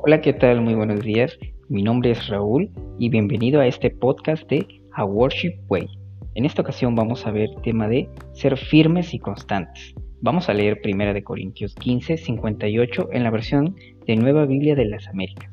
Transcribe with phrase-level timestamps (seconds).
[0.00, 0.60] Hola, ¿qué tal?
[0.60, 1.36] Muy buenos días.
[1.68, 2.70] Mi nombre es Raúl
[3.00, 5.88] y bienvenido a este podcast de A Worship Way.
[6.36, 9.96] En esta ocasión vamos a ver tema de ser firmes y constantes.
[10.20, 13.74] Vamos a leer 1 de Corintios 15, 58 en la versión
[14.06, 15.50] de Nueva Biblia de las Américas.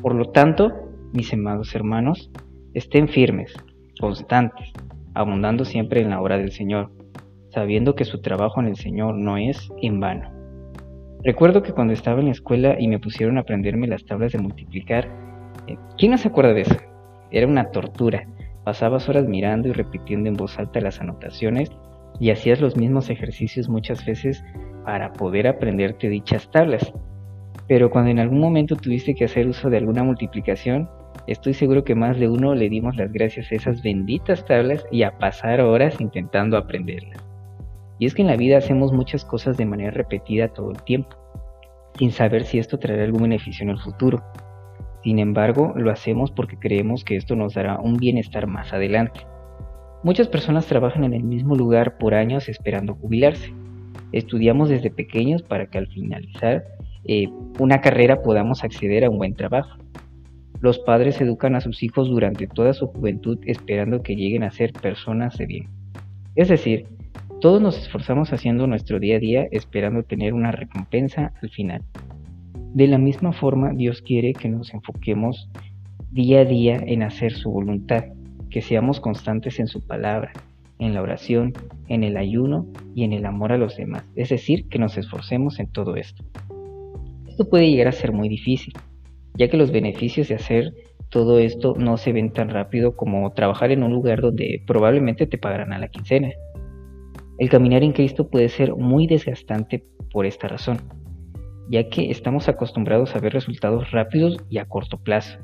[0.00, 0.72] Por lo tanto,
[1.12, 2.30] mis amados hermanos,
[2.72, 3.52] estén firmes,
[4.00, 4.72] constantes,
[5.12, 6.90] abundando siempre en la obra del Señor,
[7.50, 10.35] sabiendo que su trabajo en el Señor no es en vano.
[11.26, 14.38] Recuerdo que cuando estaba en la escuela y me pusieron a aprenderme las tablas de
[14.38, 15.08] multiplicar,
[15.66, 16.76] eh, ¿quién no se acuerda de eso?
[17.32, 18.28] Era una tortura.
[18.62, 21.68] Pasabas horas mirando y repitiendo en voz alta las anotaciones
[22.20, 24.44] y hacías los mismos ejercicios muchas veces
[24.84, 26.92] para poder aprenderte dichas tablas.
[27.66, 30.88] Pero cuando en algún momento tuviste que hacer uso de alguna multiplicación,
[31.26, 35.02] estoy seguro que más de uno le dimos las gracias a esas benditas tablas y
[35.02, 37.25] a pasar horas intentando aprenderlas.
[37.98, 41.16] Y es que en la vida hacemos muchas cosas de manera repetida todo el tiempo,
[41.98, 44.22] sin saber si esto traerá algún beneficio en el futuro.
[45.02, 49.20] Sin embargo, lo hacemos porque creemos que esto nos dará un bienestar más adelante.
[50.02, 53.52] Muchas personas trabajan en el mismo lugar por años esperando jubilarse.
[54.12, 56.64] Estudiamos desde pequeños para que al finalizar
[57.04, 57.28] eh,
[57.58, 59.78] una carrera podamos acceder a un buen trabajo.
[60.60, 64.72] Los padres educan a sus hijos durante toda su juventud esperando que lleguen a ser
[64.72, 65.68] personas de bien.
[66.34, 66.86] Es decir,
[67.40, 71.82] todos nos esforzamos haciendo nuestro día a día esperando tener una recompensa al final.
[72.72, 75.50] De la misma forma, Dios quiere que nos enfoquemos
[76.10, 78.04] día a día en hacer su voluntad,
[78.50, 80.32] que seamos constantes en su palabra,
[80.78, 81.52] en la oración,
[81.88, 84.04] en el ayuno y en el amor a los demás.
[84.14, 86.24] Es decir, que nos esforcemos en todo esto.
[87.28, 88.72] Esto puede llegar a ser muy difícil,
[89.34, 90.72] ya que los beneficios de hacer
[91.10, 95.38] todo esto no se ven tan rápido como trabajar en un lugar donde probablemente te
[95.38, 96.30] pagarán a la quincena.
[97.38, 100.78] El caminar en Cristo puede ser muy desgastante por esta razón,
[101.68, 105.38] ya que estamos acostumbrados a ver resultados rápidos y a corto plazo.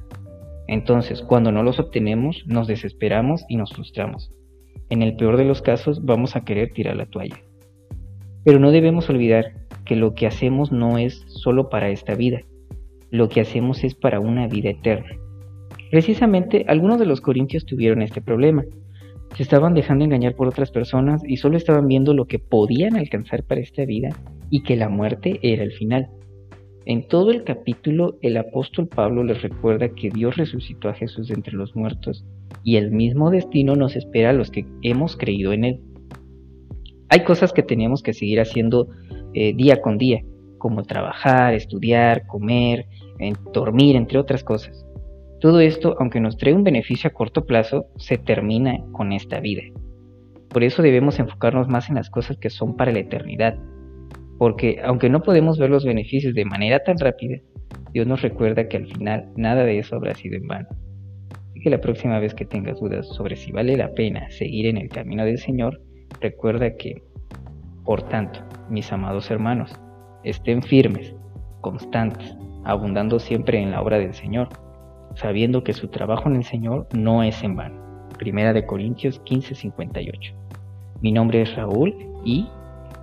[0.69, 4.33] Entonces, cuando no los obtenemos, nos desesperamos y nos frustramos.
[4.89, 7.43] En el peor de los casos, vamos a querer tirar la toalla.
[8.45, 9.53] Pero no debemos olvidar
[9.85, 12.41] que lo que hacemos no es solo para esta vida,
[13.11, 15.11] lo que hacemos es para una vida eterna.
[15.91, 18.65] Precisamente algunos de los corintios tuvieron este problema,
[19.37, 23.45] se estaban dejando engañar por otras personas y solo estaban viendo lo que podían alcanzar
[23.45, 24.11] para esta vida
[24.51, 26.09] y que la muerte era el final.
[26.85, 31.35] En todo el capítulo el apóstol Pablo les recuerda que Dios resucitó a Jesús de
[31.35, 32.25] entre los muertos
[32.65, 35.81] y el mismo destino nos espera a los que hemos creído en Él.
[37.09, 38.89] Hay cosas que tenemos que seguir haciendo
[39.35, 40.23] eh, día con día,
[40.59, 42.87] como trabajar, estudiar, comer,
[43.53, 44.85] dormir, entre otras cosas.
[45.43, 49.63] Todo esto, aunque nos trae un beneficio a corto plazo, se termina con esta vida.
[50.49, 53.59] Por eso debemos enfocarnos más en las cosas que son para la eternidad.
[54.39, 57.39] Porque aunque no podemos ver los beneficios de manera tan rápida,
[57.93, 60.69] Dios nos recuerda que al final nada de eso habrá sido en vano.
[61.51, 64.77] Así que la próxima vez que tengas dudas sobre si vale la pena seguir en
[64.77, 65.83] el camino del Señor,
[66.21, 67.03] recuerda que,
[67.85, 68.39] por tanto,
[68.71, 69.73] mis amados hermanos,
[70.23, 71.17] estén firmes,
[71.63, 74.49] constantes, abundando siempre en la obra del Señor
[75.17, 78.09] sabiendo que su trabajo en el Señor no es en vano.
[78.19, 80.35] Primera de Corintios 15:58.
[81.01, 82.47] Mi nombre es Raúl y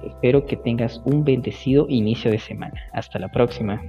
[0.06, 2.82] espero que tengas un bendecido inicio de semana.
[2.94, 3.82] Hasta la próxima.